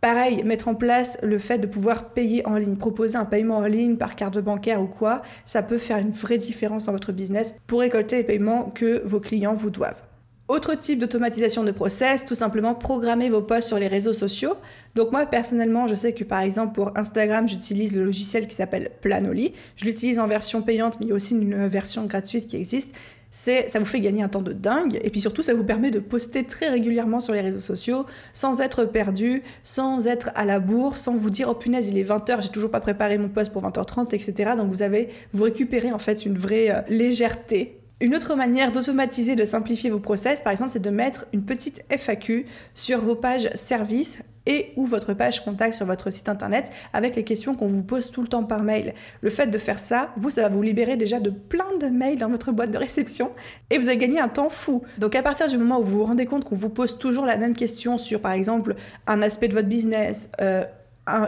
[0.02, 3.66] Pareil, mettre en place le fait de pouvoir payer en ligne, proposer un paiement en
[3.66, 7.54] ligne par carte bancaire ou quoi, ça peut faire une vraie différence dans votre business
[7.68, 10.02] pour récolter les paiements que vos clients vous doivent.
[10.48, 14.56] Autre type d'automatisation de process, tout simplement programmer vos posts sur les réseaux sociaux.
[14.96, 18.90] Donc moi personnellement, je sais que par exemple pour Instagram, j'utilise le logiciel qui s'appelle
[19.02, 19.52] Planoly.
[19.76, 22.92] Je l'utilise en version payante, mais il y a aussi une version gratuite qui existe
[23.32, 25.90] c'est ça vous fait gagner un temps de dingue et puis surtout ça vous permet
[25.90, 30.60] de poster très régulièrement sur les réseaux sociaux sans être perdu, sans être à la
[30.60, 33.50] bourre, sans vous dire oh punaise il est 20h, j'ai toujours pas préparé mon post
[33.50, 34.52] pour 20h30 etc.
[34.56, 39.36] Donc vous avez vous récupérez en fait une vraie euh, légèreté une autre manière d'automatiser,
[39.36, 43.48] de simplifier vos process, par exemple, c'est de mettre une petite FAQ sur vos pages
[43.54, 47.84] services et ou votre page contact sur votre site internet avec les questions qu'on vous
[47.84, 48.94] pose tout le temps par mail.
[49.20, 52.18] Le fait de faire ça, vous, ça va vous libérer déjà de plein de mails
[52.18, 53.30] dans votre boîte de réception
[53.70, 54.82] et vous allez gagner un temps fou.
[54.98, 57.36] Donc à partir du moment où vous vous rendez compte qu'on vous pose toujours la
[57.36, 58.74] même question sur par exemple
[59.06, 60.64] un aspect de votre business, euh,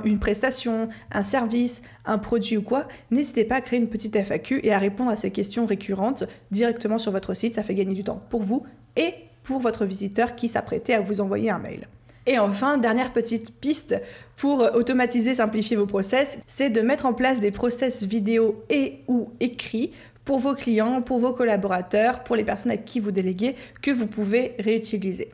[0.04, 4.60] une prestation, un service, un produit ou quoi, n'hésitez pas à créer une petite FAQ
[4.62, 7.56] et à répondre à ces questions récurrentes directement sur votre site.
[7.56, 8.64] Ça fait gagner du temps pour vous
[8.96, 11.88] et pour votre visiteur qui s'apprêtait à vous envoyer un mail.
[12.26, 14.00] Et enfin, dernière petite piste
[14.36, 19.30] pour automatiser, simplifier vos process, c'est de mettre en place des process vidéo et ou
[19.40, 19.92] écrits
[20.24, 24.06] pour vos clients, pour vos collaborateurs, pour les personnes avec qui vous déléguez, que vous
[24.06, 25.30] pouvez réutiliser.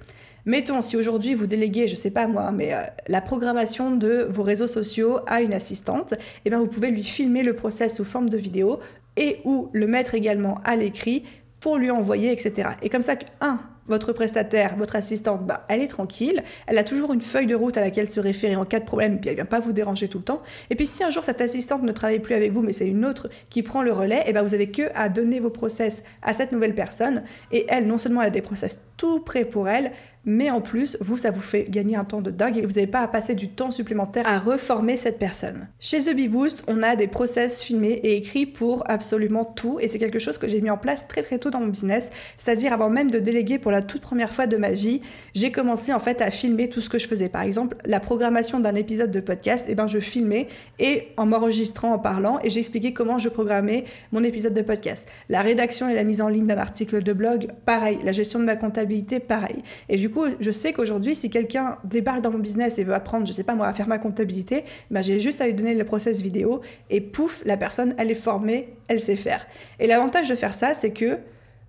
[0.46, 4.42] Mettons, si aujourd'hui vous déléguez, je sais pas moi, mais euh, la programmation de vos
[4.42, 8.28] réseaux sociaux à une assistante, eh bien vous pouvez lui filmer le process sous forme
[8.28, 8.80] de vidéo
[9.16, 11.24] et ou le mettre également à l'écrit
[11.60, 12.70] pour lui envoyer, etc.
[12.82, 17.12] Et comme ça, un, votre prestataire, votre assistante, bah, elle est tranquille, elle a toujours
[17.12, 19.44] une feuille de route à laquelle se référer en cas de problème, puis elle vient
[19.44, 20.42] pas vous déranger tout le temps.
[20.70, 23.04] Et puis si un jour cette assistante ne travaille plus avec vous, mais c'est une
[23.04, 26.04] autre qui prend le relais, et eh ben vous avez que à donner vos process
[26.22, 29.68] à cette nouvelle personne, et elle, non seulement elle a des process tout prêts pour
[29.68, 29.92] elle,
[30.24, 32.86] mais en plus, vous, ça vous fait gagner un temps de dingue et vous n'avez
[32.86, 35.68] pas à passer du temps supplémentaire à reformer cette personne.
[35.78, 39.88] Chez The Bee Boost, on a des process filmés et écrits pour absolument tout et
[39.88, 42.72] c'est quelque chose que j'ai mis en place très très tôt dans mon business, c'est-à-dire
[42.72, 45.00] avant même de déléguer pour la toute première fois de ma vie,
[45.34, 47.28] j'ai commencé en fait à filmer tout ce que je faisais.
[47.28, 51.92] Par exemple, la programmation d'un épisode de podcast, eh ben je filmais et en m'enregistrant,
[51.92, 55.08] en parlant et j'expliquais comment je programmais mon épisode de podcast.
[55.28, 57.98] La rédaction et la mise en ligne d'un article de blog, pareil.
[58.04, 59.62] La gestion de ma comptabilité, pareil.
[59.88, 63.26] Et du coup, je sais qu'aujourd'hui, si quelqu'un débarque dans mon business et veut apprendre,
[63.26, 65.84] je sais pas moi, à faire ma comptabilité, ben j'ai juste à lui donner le
[65.84, 69.46] process vidéo et pouf, la personne, elle est formée, elle sait faire.
[69.78, 71.18] Et l'avantage de faire ça, c'est que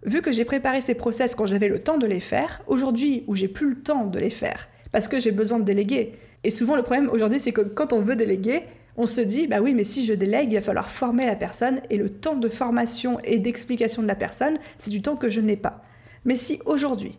[0.04, 3.36] vu que j'ai préparé ces process quand j'avais le temps de les faire, aujourd'hui où
[3.36, 6.14] j'ai plus le temps de les faire, parce que j'ai besoin de déléguer.
[6.44, 8.64] Et souvent, le problème aujourd'hui, c'est que quand on veut déléguer,
[8.98, 11.82] on se dit, bah oui, mais si je délègue, il va falloir former la personne,
[11.90, 15.40] et le temps de formation et d'explication de la personne, c'est du temps que je
[15.40, 15.82] n'ai pas.
[16.26, 17.18] Mais si aujourd'hui,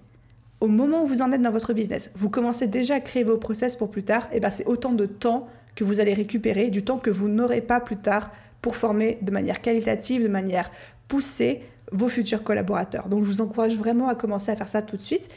[0.63, 3.37] au moment où vous en êtes dans votre business, vous commencez déjà à créer vos
[3.37, 6.85] process pour plus tard, et ben c'est autant de temps que vous allez récupérer, du
[6.85, 10.71] temps que vous n'aurez pas plus tard pour former de manière qualitative, de manière
[11.09, 13.09] poussée vos futurs collaborateurs.
[13.09, 15.31] Donc je vous encourage vraiment à commencer à faire ça tout de suite.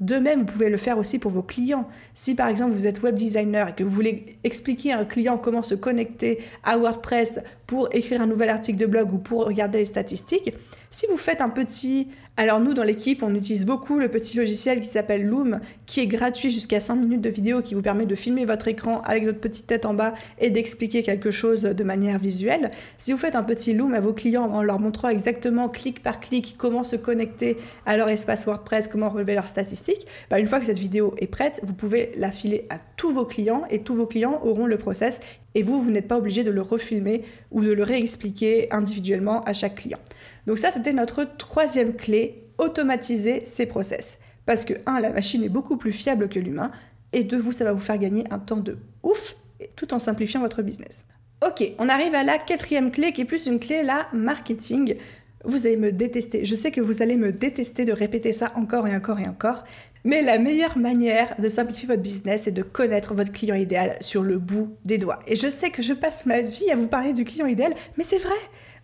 [0.00, 1.86] De même, vous pouvez le faire aussi pour vos clients.
[2.12, 5.38] Si par exemple vous êtes web designer et que vous voulez expliquer à un client
[5.38, 9.78] comment se connecter à WordPress pour écrire un nouvel article de blog ou pour regarder
[9.78, 10.52] les statistiques,
[10.92, 12.06] si vous faites un petit
[12.38, 16.06] alors nous, dans l'équipe, on utilise beaucoup le petit logiciel qui s'appelle Loom, qui est
[16.06, 19.38] gratuit jusqu'à 5 minutes de vidéo, qui vous permet de filmer votre écran avec votre
[19.38, 22.70] petite tête en bas et d'expliquer quelque chose de manière visuelle.
[22.96, 26.20] Si vous faites un petit Loom à vos clients en leur montrant exactement clic par
[26.20, 30.58] clic comment se connecter à leur espace WordPress, comment relever leurs statistiques, bah, une fois
[30.58, 33.94] que cette vidéo est prête, vous pouvez la filer à tous vos clients et tous
[33.94, 35.20] vos clients auront le process
[35.54, 39.52] et vous, vous n'êtes pas obligé de le refilmer ou de le réexpliquer individuellement à
[39.52, 39.98] chaque client.
[40.46, 44.18] Donc ça, c'était notre troisième clé, automatiser ces process.
[44.46, 46.70] Parce que, un, la machine est beaucoup plus fiable que l'humain,
[47.12, 49.36] et deux, vous, ça va vous faire gagner un temps de ouf,
[49.76, 51.04] tout en simplifiant votre business.
[51.46, 54.96] Ok, on arrive à la quatrième clé, qui est plus une clé, la marketing.
[55.44, 56.44] Vous allez me détester.
[56.44, 59.64] Je sais que vous allez me détester de répéter ça encore et encore et encore.
[60.04, 64.22] Mais la meilleure manière de simplifier votre business, c'est de connaître votre client idéal sur
[64.22, 65.20] le bout des doigts.
[65.28, 68.04] Et je sais que je passe ma vie à vous parler du client idéal, mais
[68.04, 68.34] c'est vrai.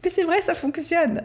[0.04, 1.22] Mais c'est vrai, ça fonctionne.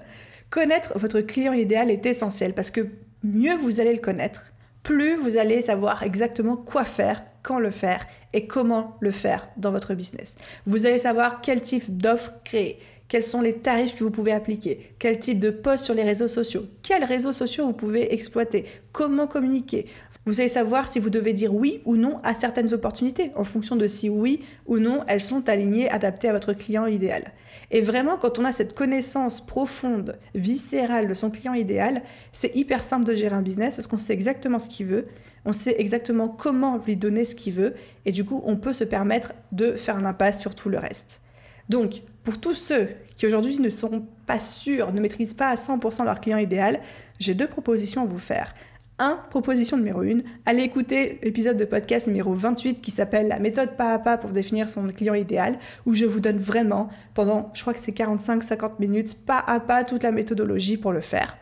[0.49, 2.88] Connaître votre client idéal est essentiel parce que
[3.23, 8.06] mieux vous allez le connaître, plus vous allez savoir exactement quoi faire, quand le faire
[8.34, 10.36] et comment le faire dans votre business.
[10.65, 12.79] Vous allez savoir quel type d'offre créer,
[13.13, 16.28] quels sont les tarifs que vous pouvez appliquer, quel type de post sur les réseaux
[16.28, 19.86] sociaux, quels réseaux sociaux vous pouvez exploiter, comment communiquer.
[20.26, 23.76] Vous allez savoir si vous devez dire oui ou non à certaines opportunités en fonction
[23.76, 27.34] de si oui ou non elles sont alignées, adaptées à votre client idéal.
[27.69, 32.82] Et vraiment, quand on a cette connaissance profonde, viscérale de son client idéal, c'est hyper
[32.82, 35.06] simple de gérer un business parce qu'on sait exactement ce qu'il veut,
[35.45, 38.84] on sait exactement comment lui donner ce qu'il veut, et du coup, on peut se
[38.84, 41.21] permettre de faire l'impasse sur tout le reste.
[41.69, 46.06] Donc, pour tous ceux qui aujourd'hui ne sont pas sûrs, ne maîtrisent pas à 100%
[46.06, 46.80] leur client idéal,
[47.19, 48.54] j'ai deux propositions à vous faire.
[48.99, 49.23] 1.
[49.30, 50.19] Proposition numéro 1.
[50.45, 54.32] Allez écouter l'épisode de podcast numéro 28 qui s'appelle La méthode pas à pas pour
[54.32, 58.73] définir son client idéal, où je vous donne vraiment, pendant, je crois que c'est 45-50
[58.80, 61.38] minutes, pas à pas toute la méthodologie pour le faire.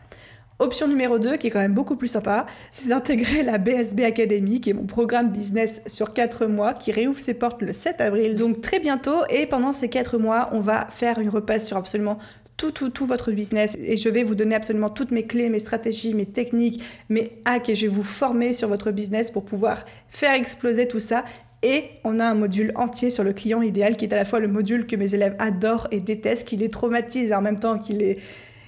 [0.62, 4.60] Option numéro 2, qui est quand même beaucoup plus sympa, c'est d'intégrer la BSB Academy,
[4.60, 8.36] qui est mon programme business sur 4 mois, qui réouvre ses portes le 7 avril,
[8.36, 9.24] donc très bientôt.
[9.28, 12.18] Et pendant ces 4 mois, on va faire une repasse sur absolument
[12.56, 15.58] tout, tout, tout votre business et je vais vous donner absolument toutes mes clés, mes
[15.58, 19.84] stratégies, mes techniques, mes hacks et je vais vous former sur votre business pour pouvoir
[20.06, 21.24] faire exploser tout ça.
[21.64, 24.38] Et on a un module entier sur le client idéal qui est à la fois
[24.38, 27.80] le module que mes élèves adorent et détestent, qui les traumatise et en même temps
[27.80, 28.20] qui les,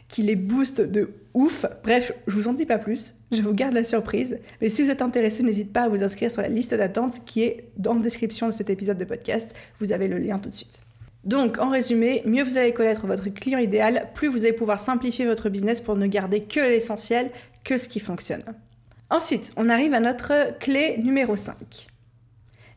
[0.08, 1.66] qui les booste de ouf.
[1.82, 4.38] Bref, je vous en dis pas plus, je vous garde la surprise.
[4.60, 7.42] Mais si vous êtes intéressé, n'hésitez pas à vous inscrire sur la liste d'attente qui
[7.42, 9.54] est dans la description de cet épisode de podcast.
[9.80, 10.80] Vous avez le lien tout de suite.
[11.24, 15.24] Donc, en résumé, mieux vous allez connaître votre client idéal, plus vous allez pouvoir simplifier
[15.24, 17.30] votre business pour ne garder que l'essentiel,
[17.64, 18.42] que ce qui fonctionne.
[19.08, 21.88] Ensuite, on arrive à notre clé numéro 5.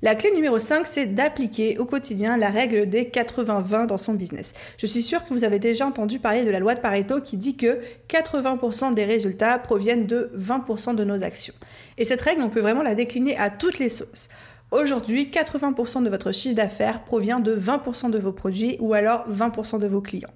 [0.04, 4.54] La clé numéro 5, c'est d'appliquer au quotidien la règle des 80-20 dans son business.
[4.78, 7.36] Je suis sûre que vous avez déjà entendu parler de la loi de Pareto qui
[7.36, 11.56] dit que 80% des résultats proviennent de 20% de nos actions.
[11.98, 14.30] Et cette règle, on peut vraiment la décliner à toutes les sauces.
[14.70, 19.80] Aujourd'hui, 80% de votre chiffre d'affaires provient de 20% de vos produits ou alors 20%
[19.80, 20.30] de vos clients.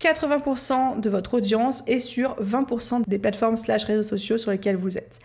[0.00, 4.96] 80% de votre audience est sur 20% des plateformes slash réseaux sociaux sur lesquels vous
[4.96, 5.20] êtes.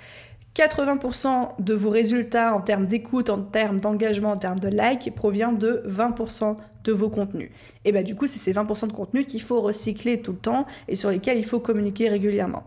[0.55, 5.51] 80% de vos résultats en termes d'écoute, en termes d'engagement, en termes de likes provient
[5.51, 7.51] de 20% de vos contenus.
[7.83, 10.65] Et bah du coup, c'est ces 20% de contenus qu'il faut recycler tout le temps
[10.87, 12.63] et sur lesquels il faut communiquer régulièrement.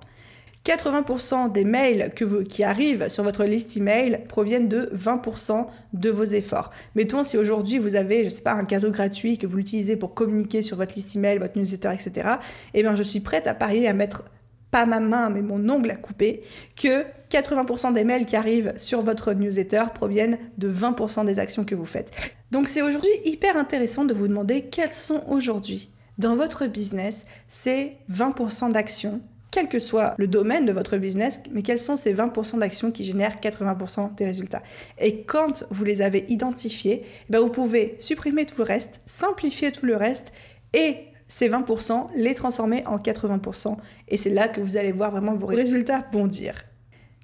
[0.66, 2.12] 80% des mails
[2.46, 6.70] qui arrivent sur votre liste email proviennent de 20% de vos efforts.
[6.94, 10.12] Mettons si aujourd'hui vous avez, je sais pas, un cadeau gratuit que vous l'utilisez pour
[10.12, 12.28] communiquer sur votre liste email, votre newsletter, etc.
[12.74, 14.24] Eh bien, je suis prête à parier à mettre
[14.70, 16.42] pas ma main, mais mon ongle à couper,
[16.76, 21.74] que 80% des mails qui arrivent sur votre newsletter proviennent de 20% des actions que
[21.74, 22.10] vous faites.
[22.50, 27.96] Donc c'est aujourd'hui hyper intéressant de vous demander quels sont aujourd'hui dans votre business ces
[28.10, 32.58] 20% d'actions, quel que soit le domaine de votre business, mais quels sont ces 20%
[32.58, 34.62] d'actions qui génèrent 80% des résultats?
[34.98, 39.72] Et quand vous les avez identifiés, eh ben, vous pouvez supprimer tout le reste, simplifier
[39.72, 40.32] tout le reste
[40.74, 43.76] et ces 20%, les transformer en 80%.
[44.08, 46.64] Et c'est là que vous allez voir vraiment vos résultats bondir.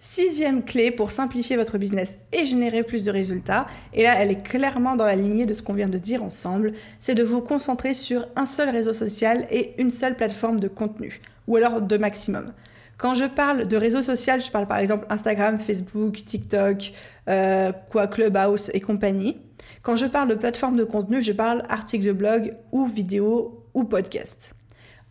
[0.07, 4.43] Sixième clé pour simplifier votre business et générer plus de résultats, et là elle est
[4.43, 7.95] clairement dans la lignée de ce qu'on vient de dire ensemble, c'est de vous concentrer
[7.95, 12.53] sur un seul réseau social et une seule plateforme de contenu, ou alors de maximum.
[12.99, 16.93] Quand je parle de réseau social, je parle par exemple Instagram, Facebook, TikTok,
[17.31, 19.39] euh, quoi, Clubhouse et compagnie.
[19.81, 23.85] Quand je parle de plateforme de contenu, je parle article de blog ou vidéo ou
[23.85, 24.55] podcast.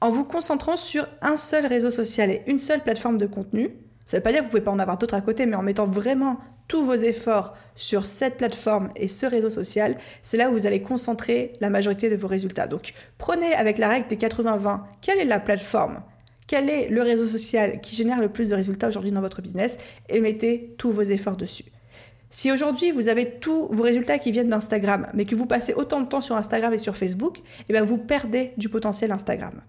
[0.01, 3.71] En vous concentrant sur un seul réseau social et une seule plateforme de contenu,
[4.05, 5.55] ça ne veut pas dire que vous pouvez pas en avoir d'autres à côté, mais
[5.55, 10.49] en mettant vraiment tous vos efforts sur cette plateforme et ce réseau social, c'est là
[10.49, 12.67] où vous allez concentrer la majorité de vos résultats.
[12.67, 16.03] Donc prenez avec la règle des 80-20, quelle est la plateforme?
[16.47, 19.77] Quel est le réseau social qui génère le plus de résultats aujourd'hui dans votre business?
[20.09, 21.65] Et mettez tous vos efforts dessus.
[22.29, 26.01] Si aujourd'hui vous avez tous vos résultats qui viennent d'Instagram, mais que vous passez autant
[26.01, 27.39] de temps sur Instagram et sur Facebook,
[27.69, 29.61] eh bien vous perdez du potentiel Instagram.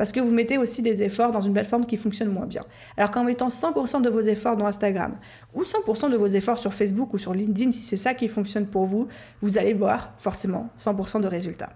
[0.00, 2.62] Parce que vous mettez aussi des efforts dans une plateforme qui fonctionne moins bien.
[2.96, 5.18] Alors qu'en mettant 100% de vos efforts dans Instagram,
[5.52, 8.66] ou 100% de vos efforts sur Facebook ou sur LinkedIn, si c'est ça qui fonctionne
[8.66, 9.08] pour vous,
[9.42, 11.74] vous allez voir forcément 100% de résultats.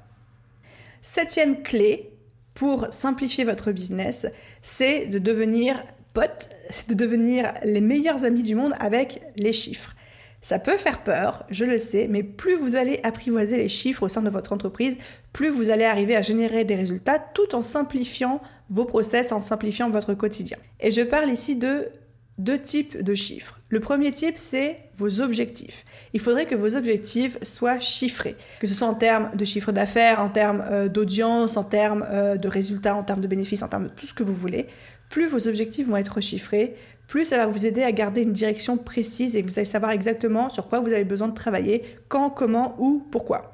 [1.02, 2.12] Septième clé
[2.54, 4.26] pour simplifier votre business,
[4.62, 5.84] c'est de devenir
[6.14, 6.48] pote,
[6.88, 9.94] de devenir les meilleurs amis du monde avec les chiffres.
[10.44, 14.10] Ça peut faire peur, je le sais, mais plus vous allez apprivoiser les chiffres au
[14.10, 14.98] sein de votre entreprise,
[15.32, 19.88] plus vous allez arriver à générer des résultats tout en simplifiant vos process, en simplifiant
[19.88, 20.58] votre quotidien.
[20.80, 21.88] Et je parle ici de
[22.36, 23.58] deux types de chiffres.
[23.70, 25.86] Le premier type, c'est vos objectifs.
[26.12, 30.20] Il faudrait que vos objectifs soient chiffrés, que ce soit en termes de chiffre d'affaires,
[30.20, 33.84] en termes euh, d'audience, en termes euh, de résultats, en termes de bénéfices, en termes
[33.84, 34.66] de tout ce que vous voulez.
[35.08, 36.74] Plus vos objectifs vont être chiffrés,
[37.06, 40.48] plus ça va vous aider à garder une direction précise et vous allez savoir exactement
[40.48, 43.52] sur quoi vous avez besoin de travailler, quand, comment, où, pourquoi.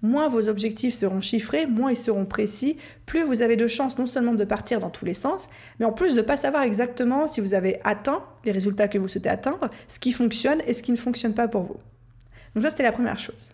[0.00, 4.06] Moins vos objectifs seront chiffrés, moins ils seront précis, plus vous avez de chances non
[4.06, 5.48] seulement de partir dans tous les sens,
[5.80, 8.98] mais en plus de ne pas savoir exactement si vous avez atteint les résultats que
[8.98, 11.78] vous souhaitez atteindre, ce qui fonctionne et ce qui ne fonctionne pas pour vous.
[12.54, 13.52] Donc ça, c'était la première chose.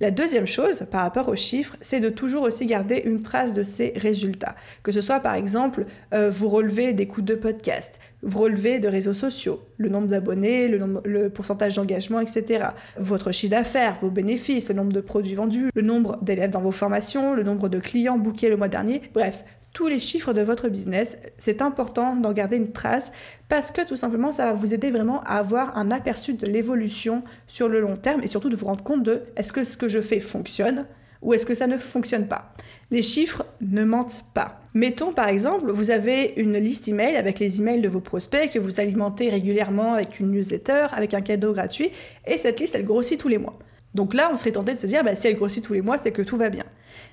[0.00, 3.62] La deuxième chose par rapport aux chiffres, c'est de toujours aussi garder une trace de
[3.62, 4.56] ces résultats.
[4.82, 8.88] Que ce soit par exemple euh, vous relevez des coûts de podcast, vous relevez de
[8.88, 12.66] réseaux sociaux, le nombre d'abonnés, le, le, pourcentage d'engagement, etc.
[12.98, 16.72] Votre chiffre d'affaires, vos bénéfices, le nombre de produits vendus, le nombre d'élèves dans vos
[16.72, 19.02] formations, le nombre de clients bookés le mois dernier.
[19.12, 21.18] Bref, tous les chiffres de votre business.
[21.36, 23.12] C'est important d'en garder une trace
[23.50, 27.22] parce que tout simplement, ça va vous aider vraiment à avoir un aperçu de l'évolution
[27.46, 29.88] sur le long terme et surtout de vous rendre compte de est-ce que ce que
[29.88, 30.86] je fais fonctionne
[31.20, 32.52] ou est-ce que ça ne fonctionne pas.
[32.90, 34.60] Les chiffres ne mentent pas.
[34.74, 38.58] Mettons par exemple, vous avez une liste email avec les emails de vos prospects que
[38.58, 41.90] vous alimentez régulièrement avec une newsletter, avec un cadeau gratuit,
[42.26, 43.58] et cette liste elle grossit tous les mois.
[43.94, 45.98] Donc là, on serait tenté de se dire, bah, si elle grossit tous les mois,
[45.98, 46.64] c'est que tout va bien.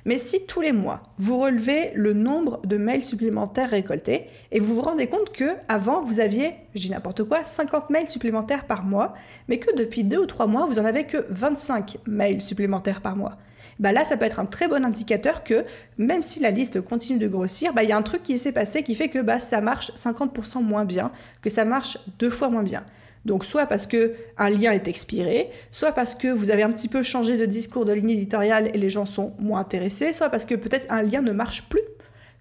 [0.05, 4.75] Mais si tous les mois, vous relevez le nombre de mails supplémentaires récoltés et vous
[4.75, 8.83] vous rendez compte que avant vous aviez, je dis n'importe quoi, 50 mails supplémentaires par
[8.83, 9.13] mois,
[9.47, 13.15] mais que depuis deux ou trois mois, vous en avez que 25 mails supplémentaires par
[13.15, 13.37] mois.
[13.79, 15.65] Bah là, ça peut être un très bon indicateur que
[15.97, 18.51] même si la liste continue de grossir, bah, il y a un truc qui s'est
[18.51, 22.49] passé qui fait que bah, ça marche 50% moins bien, que ça marche deux fois
[22.49, 22.85] moins bien.
[23.25, 26.87] Donc soit parce que un lien est expiré, soit parce que vous avez un petit
[26.87, 30.45] peu changé de discours de ligne éditoriale et les gens sont moins intéressés, soit parce
[30.45, 31.81] que peut-être un lien ne marche plus.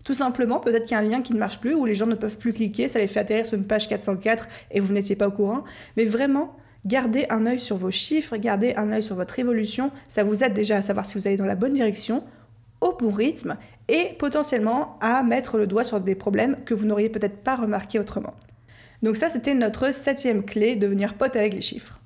[0.04, 2.06] Tout simplement, peut-être qu'il y a un lien qui ne marche plus, où les gens
[2.06, 5.14] ne peuvent plus cliquer, ça les fait atterrir sur une page 404 et vous n'étiez
[5.14, 5.64] pas au courant.
[5.96, 9.90] Mais vraiment, Gardez un œil sur vos chiffres, gardez un œil sur votre évolution.
[10.08, 12.24] Ça vous aide déjà à savoir si vous allez dans la bonne direction,
[12.80, 17.10] au bon rythme et potentiellement à mettre le doigt sur des problèmes que vous n'auriez
[17.10, 18.34] peut-être pas remarqué autrement.
[19.02, 22.00] Donc ça, c'était notre septième clé, devenir pote avec les chiffres.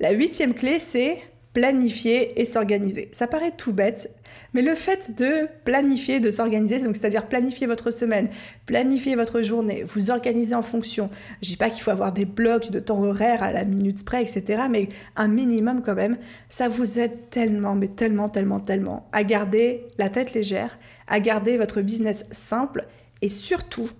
[0.00, 1.18] La huitième clé, c'est
[1.52, 3.08] planifier et s'organiser.
[3.12, 4.10] Ça paraît tout bête,
[4.54, 8.30] mais le fait de planifier, de s'organiser, donc c'est-à-dire planifier votre semaine,
[8.64, 11.10] planifier votre journée, vous organiser en fonction.
[11.42, 14.22] Je dis pas qu'il faut avoir des blocs de temps horaire à la minute près,
[14.22, 16.16] etc., mais un minimum quand même,
[16.48, 21.58] ça vous aide tellement, mais tellement, tellement, tellement à garder la tête légère, à garder
[21.58, 22.86] votre business simple
[23.20, 23.90] et surtout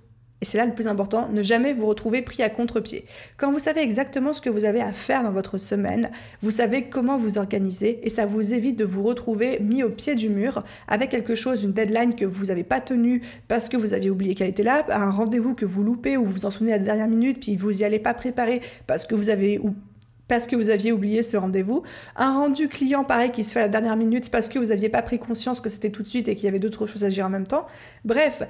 [0.42, 3.04] et c'est là le plus important, ne jamais vous retrouver pris à contre-pied.
[3.36, 6.10] Quand vous savez exactement ce que vous avez à faire dans votre semaine,
[6.42, 10.16] vous savez comment vous organiser et ça vous évite de vous retrouver mis au pied
[10.16, 13.94] du mur avec quelque chose, une deadline que vous n'avez pas tenue parce que vous
[13.94, 16.78] aviez oublié qu'elle était là, un rendez-vous que vous loupez ou vous en souvenez à
[16.78, 19.76] la dernière minute puis vous y allez pas préparer parce que vous avez ou
[20.32, 21.82] parce que vous aviez oublié ce rendez-vous,
[22.16, 24.88] un rendu client pareil qui se fait à la dernière minute parce que vous n'aviez
[24.88, 27.10] pas pris conscience que c'était tout de suite et qu'il y avait d'autres choses à
[27.10, 27.66] gérer en même temps.
[28.06, 28.42] Bref,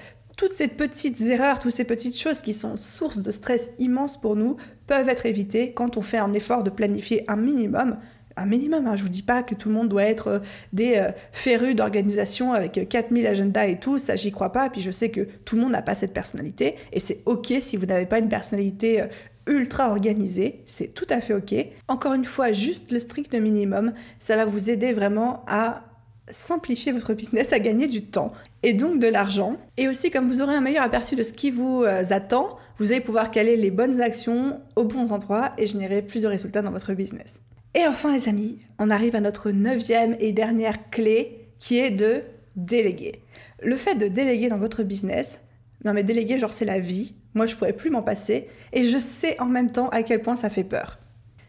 [0.43, 4.35] toutes ces petites erreurs, toutes ces petites choses qui sont source de stress immense pour
[4.35, 4.57] nous
[4.89, 7.97] peuvent être évitées quand on fait un effort de planifier un minimum.
[8.35, 8.97] Un minimum, hein.
[8.97, 10.39] je vous dis pas que tout le monde doit être euh,
[10.73, 14.81] des euh, férus d'organisation avec 4000 euh, agendas et tout, ça j'y crois pas, puis
[14.81, 17.87] je sais que tout le monde n'a pas cette personnalité, et c'est ok si vous
[17.87, 19.05] n'avez pas une personnalité
[19.47, 21.55] ultra organisée, c'est tout à fait ok.
[21.87, 25.85] Encore une fois, juste le strict minimum, ça va vous aider vraiment à
[26.29, 29.57] simplifier votre business, à gagner du temps et donc de l'argent.
[29.77, 32.93] Et aussi, comme vous aurez un meilleur aperçu de ce qui vous euh, attend, vous
[32.93, 36.71] allez pouvoir caler les bonnes actions aux bons endroits et générer plus de résultats dans
[36.71, 37.43] votre business.
[37.75, 42.23] Et enfin, les amis, on arrive à notre neuvième et dernière clé qui est de
[42.57, 43.23] déléguer.
[43.63, 45.41] Le fait de déléguer dans votre business,
[45.85, 48.99] non mais déléguer, genre c'est la vie, moi je pourrais plus m'en passer, et je
[48.99, 50.99] sais en même temps à quel point ça fait peur.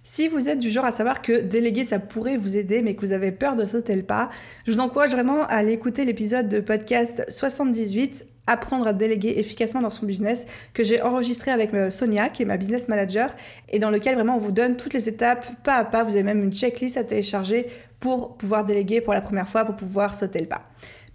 [0.06, 3.06] Si vous êtes du genre à savoir que déléguer ça pourrait vous aider mais que
[3.06, 4.30] vous avez peur de sauter le pas,
[4.68, 9.80] je vous encourage vraiment à aller écouter l'épisode de podcast 78 apprendre à déléguer efficacement
[9.80, 13.34] dans son business que j'ai enregistré avec euh, Sonia qui est ma business manager
[13.70, 16.24] et dans lequel vraiment on vous donne toutes les étapes pas à pas, vous avez
[16.24, 17.68] même une checklist à télécharger
[18.02, 20.64] pour pouvoir déléguer pour la première fois pour pouvoir sauter le pas.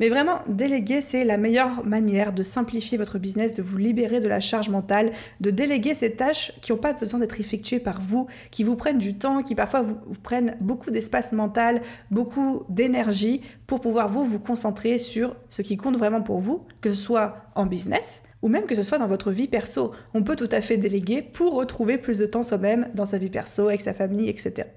[0.00, 4.28] Mais vraiment, déléguer, c'est la meilleure manière de simplifier votre business, de vous libérer de
[4.28, 8.28] la charge mentale, de déléguer ces tâches qui n'ont pas besoin d'être effectuées par vous,
[8.50, 13.80] qui vous prennent du temps, qui parfois vous, prennent beaucoup d'espace mental, beaucoup d'énergie pour
[13.80, 17.66] pouvoir vous vous concentrer sur ce qui compte vraiment pour vous, que ce soit en
[17.66, 19.92] business ou même que ce soit dans votre vie perso.
[20.14, 23.30] On peut tout à fait déléguer pour retrouver plus de temps soi-même dans sa vie
[23.30, 24.68] perso, avec sa famille, etc.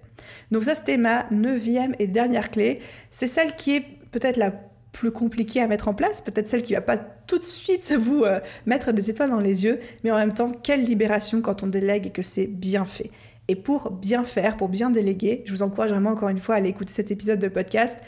[0.50, 2.80] Donc ça, c'était ma neuvième et dernière clé.
[3.12, 4.52] C'est celle qui est peut-être la
[4.92, 8.24] plus compliquée à mettre en place, peut-être celle qui va pas tout de suite vous
[8.24, 11.68] euh, mettre des étoiles dans les yeux, mais en même temps, quelle libération quand on
[11.68, 13.12] délègue et que c'est bien fait.
[13.48, 16.58] Et pour bien faire, pour bien déléguer, je vous encourage vraiment encore une fois à
[16.60, 18.00] aller écouter cet épisode de podcast.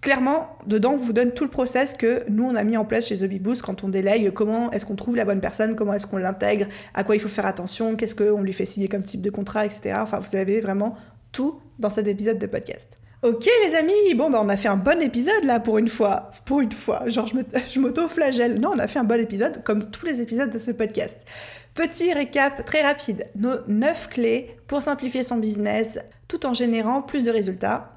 [0.00, 3.06] Clairement, dedans, on vous donne tout le process que nous, on a mis en place
[3.06, 6.06] chez The Boost quand on délègue, comment est-ce qu'on trouve la bonne personne, comment est-ce
[6.06, 9.22] qu'on l'intègre, à quoi il faut faire attention, qu'est-ce qu'on lui fait signer comme type
[9.22, 9.96] de contrat, etc.
[10.00, 10.96] Enfin, vous avez vraiment
[11.32, 12.98] tout dans cet épisode de podcast.
[13.24, 16.30] Ok les amis, bon bah on a fait un bon épisode là pour une fois.
[16.44, 17.26] Pour une fois, genre
[17.70, 18.60] je m'auto-flagelle.
[18.60, 21.24] Non, on a fait un bon épisode comme tous les épisodes de ce podcast.
[21.72, 23.26] Petit récap très rapide.
[23.34, 27.92] Nos 9 clés pour simplifier son business tout en générant plus de résultats.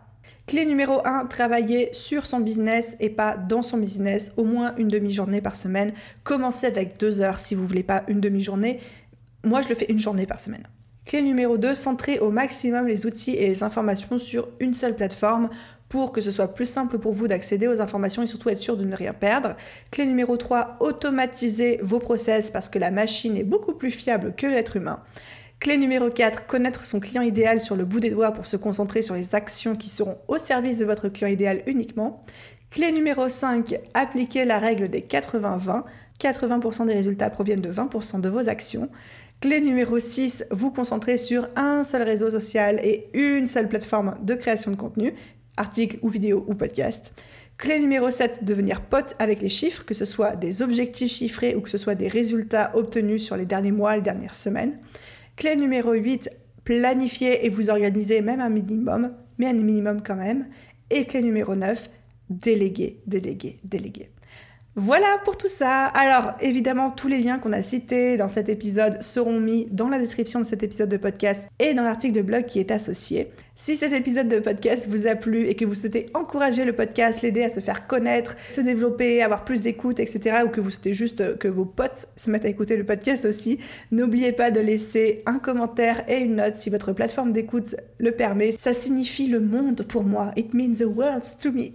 [0.46, 4.88] Clé numéro 1, travailler sur son business et pas dans son business, au moins une
[4.88, 5.92] demi-journée par semaine.
[6.24, 8.80] Commencez avec deux heures si vous voulez pas une demi-journée.
[9.44, 10.64] Moi, je le fais une journée par semaine.
[11.08, 15.50] Clé numéro 2, centrer au maximum les outils et les informations sur une seule plateforme
[15.88, 18.76] pour que ce soit plus simple pour vous d'accéder aux informations et surtout être sûr
[18.76, 19.56] de ne rien perdre.
[19.90, 24.48] Clé numéro 3, automatiser vos process parce que la machine est beaucoup plus fiable que
[24.48, 25.02] l'être humain.
[25.62, 29.02] Clé numéro 4, connaître son client idéal sur le bout des doigts pour se concentrer
[29.02, 32.22] sur les actions qui seront au service de votre client idéal uniquement.
[32.70, 35.84] Clé numéro 5, appliquer la règle des 80-20.
[36.20, 38.90] 80%, des résultats proviennent de 20% de vos actions.
[39.40, 44.34] Clé numéro 6, vous concentrer sur un seul réseau social et une seule plateforme de
[44.34, 45.14] création de contenu,
[45.58, 47.14] article ou vidéo ou podcast.
[47.60, 51.62] Clé numéro 7, devenir pote avec les chiffres, que ce soit des objectifs chiffrés ou
[51.62, 54.80] que ce soit des résultats obtenus sur les derniers mois, les dernières semaines.
[55.36, 56.32] Clé numéro 8,
[56.64, 60.48] planifier et vous organiser même un minimum, mais un minimum quand même.
[60.90, 61.92] Et clé numéro 9,
[62.32, 64.10] déléguer, déléguer, déléguer.
[64.80, 65.86] Voilà pour tout ça.
[65.86, 69.98] Alors, évidemment, tous les liens qu'on a cités dans cet épisode seront mis dans la
[69.98, 73.32] description de cet épisode de podcast et dans l'article de blog qui est associé.
[73.60, 77.24] Si cet épisode de podcast vous a plu et que vous souhaitez encourager le podcast,
[77.24, 80.94] l'aider à se faire connaître, se développer, avoir plus d'écoute, etc., ou que vous souhaitez
[80.94, 83.58] juste que vos potes se mettent à écouter le podcast aussi,
[83.90, 88.52] n'oubliez pas de laisser un commentaire et une note si votre plateforme d'écoute le permet.
[88.52, 90.34] Ça signifie le monde pour moi.
[90.36, 91.72] It means the world to me.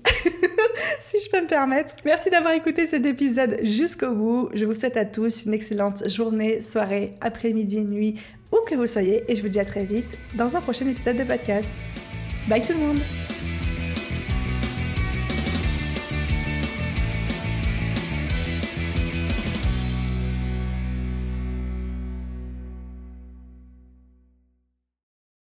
[1.01, 1.97] si je peux me permettre.
[2.05, 4.51] Merci d'avoir écouté cet épisode jusqu'au bout.
[4.55, 8.21] Je vous souhaite à tous une excellente journée, soirée, après-midi, nuit,
[8.53, 9.25] où que vous soyez.
[9.29, 11.71] Et je vous dis à très vite dans un prochain épisode de podcast.
[12.49, 12.99] Bye tout le monde